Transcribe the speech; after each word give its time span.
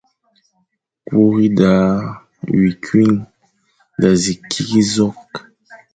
«kuri 1.07 1.47
da 1.59 1.73
wi 2.57 2.69
kwuign 2.83 3.15
da 3.99 4.09
zi 4.21 4.33
kig 4.49 4.69
zokh. 4.93 5.33